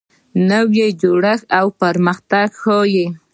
[0.49, 1.45] نوی جوړښت
[1.81, 3.05] پرمختګ ښیي